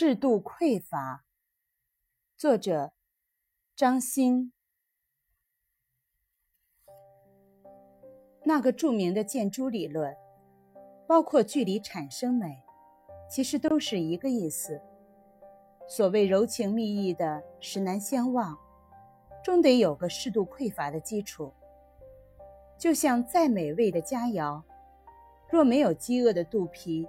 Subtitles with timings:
[0.00, 1.24] 适度匮乏。
[2.36, 2.92] 作者：
[3.74, 4.52] 张欣。
[8.44, 10.16] 那个著名的建筑理论，
[11.08, 12.62] 包括距离产生美，
[13.28, 14.80] 其实都是一个意思。
[15.88, 18.56] 所谓柔情蜜意的实难相忘，
[19.42, 21.52] 终得有个适度匮乏的基础。
[22.78, 24.62] 就像再美味的佳肴，
[25.50, 27.04] 若没有饥饿的肚皮，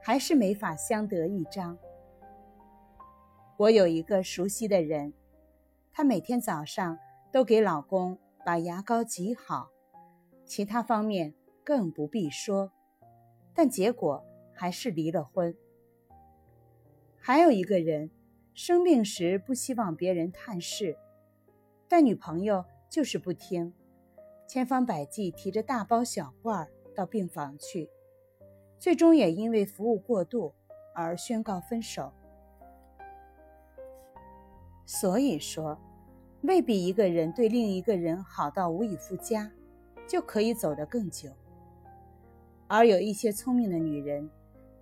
[0.00, 1.78] 还是没法相得益彰。
[3.58, 5.12] 我有一个熟悉的人，
[5.92, 6.96] 她每天早上
[7.32, 9.68] 都给老公把牙膏挤好，
[10.44, 11.34] 其他方面
[11.64, 12.70] 更不必说，
[13.52, 15.56] 但结果还是离了婚。
[17.16, 18.12] 还有一个人，
[18.54, 20.96] 生病时不希望别人探视，
[21.88, 23.74] 但女朋友就是不听，
[24.46, 27.90] 千方百计提着大包小罐到病房去，
[28.78, 30.54] 最终也因为服务过度
[30.94, 32.12] 而宣告分手。
[34.90, 35.78] 所以说，
[36.40, 39.52] 未必一个人对另一个人好到无以复加，
[40.06, 41.30] 就可以走得更久。
[42.66, 44.30] 而有一些聪明的女人，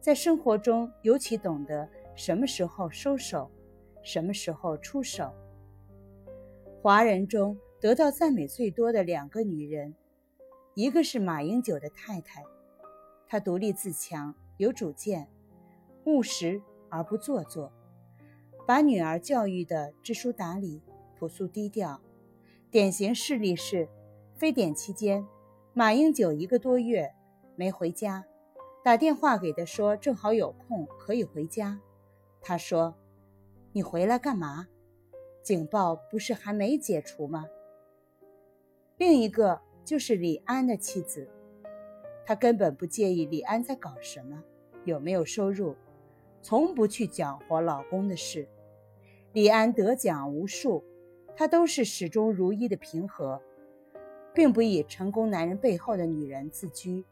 [0.00, 3.50] 在生活中尤其懂得什么时候收手，
[4.00, 5.34] 什么时候出手。
[6.80, 9.92] 华人中得到赞美最多的两个女人，
[10.74, 12.44] 一个是马英九的太太，
[13.26, 15.26] 她独立自强，有主见，
[16.04, 17.72] 务实而不做作。
[18.66, 20.82] 把女儿教育的知书达理、
[21.16, 22.00] 朴素低调，
[22.68, 23.88] 典型事例是：
[24.34, 25.24] 非典期间，
[25.72, 27.14] 马英九一个多月
[27.54, 28.24] 没回家，
[28.82, 31.80] 打电话给他说正好有空可以回家。
[32.40, 32.96] 他说
[33.70, 34.66] ：“你回来干嘛？
[35.44, 37.46] 警报不是还没解除吗？”
[38.98, 41.30] 另一个就是李安的妻子，
[42.24, 44.42] 她根本不介意李安在搞什么，
[44.84, 45.76] 有没有收入，
[46.42, 48.48] 从不去搅和老公的事。
[49.36, 50.82] 李安得奖无数，
[51.36, 53.38] 他都是始终如一的平和，
[54.32, 57.04] 并不以成功男人背后的女人自居，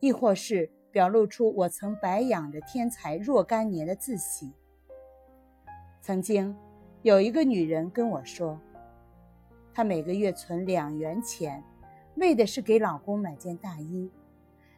[0.00, 4.50] 亦或是表露出我曾白养的天才若干年的自喜。
[6.02, 6.52] 曾经
[7.02, 8.60] 有一个女人跟我说，
[9.72, 11.62] 她每个月存两元钱，
[12.16, 14.10] 为的是给老公买件大衣，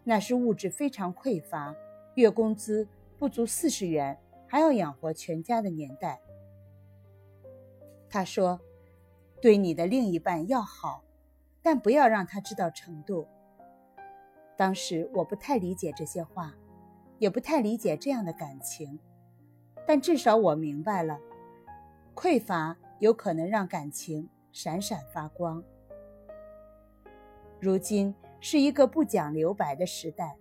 [0.05, 1.75] 那是物质非常匮乏，
[2.17, 2.87] 月工资
[3.19, 6.21] 不足四十元，还要养活全家的年代。
[8.11, 8.61] 他说
[9.41, 11.05] ：“对你的另一半要好，
[11.63, 13.27] 但不要让他知道程度。”
[14.57, 16.55] 当时我不太理解这些话，
[17.19, 18.99] 也不太理解这样的感情，
[19.87, 21.19] 但至少我明白了，
[22.15, 25.63] 匮乏有可能让感情闪闪发光。
[27.61, 30.37] 如今是一个不讲留白的时代，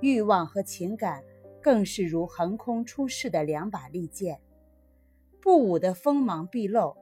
[0.00, 1.22] 欲望和情感
[1.62, 4.40] 更是如横空出世的两把利剑。
[5.46, 6.96] 不武的锋芒毕露，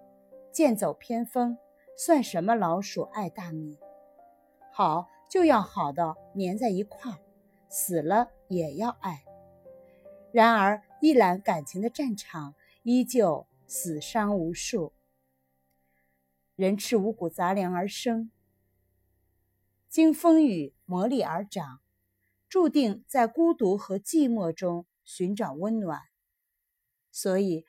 [0.52, 1.56] 剑走偏锋，
[1.96, 3.78] 算什么老鼠爱大米？
[4.70, 7.18] 好就要好到粘在一块儿，
[7.70, 9.24] 死了也要爱。
[10.30, 14.92] 然而一览感情的战场，依旧死伤无数。
[16.54, 18.30] 人吃五谷杂粮而生，
[19.88, 21.80] 经风雨磨砺而长，
[22.46, 26.02] 注定在孤独和寂寞中寻找温暖。
[27.10, 27.64] 所以。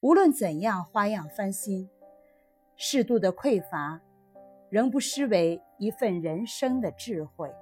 [0.00, 1.90] 无论怎样花样翻新，
[2.76, 4.00] 适度的匮乏，
[4.70, 7.52] 仍不失为一份人生的智慧。